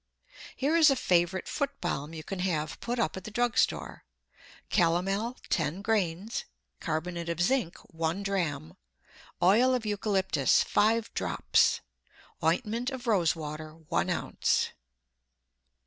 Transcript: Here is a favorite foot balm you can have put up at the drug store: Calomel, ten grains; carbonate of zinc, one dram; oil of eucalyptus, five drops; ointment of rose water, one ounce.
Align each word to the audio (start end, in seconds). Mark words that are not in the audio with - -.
Here 0.55 0.75
is 0.75 0.89
a 0.89 0.95
favorite 0.95 1.47
foot 1.47 1.79
balm 1.79 2.11
you 2.11 2.23
can 2.23 2.39
have 2.39 2.79
put 2.79 2.97
up 2.97 3.15
at 3.15 3.23
the 3.23 3.29
drug 3.29 3.55
store: 3.55 4.03
Calomel, 4.71 5.37
ten 5.49 5.83
grains; 5.83 6.45
carbonate 6.79 7.29
of 7.29 7.39
zinc, 7.39 7.77
one 7.93 8.23
dram; 8.23 8.77
oil 9.43 9.75
of 9.75 9.85
eucalyptus, 9.85 10.63
five 10.63 11.13
drops; 11.13 11.81
ointment 12.43 12.89
of 12.89 13.05
rose 13.05 13.35
water, 13.35 13.75
one 13.75 14.09
ounce. 14.09 14.69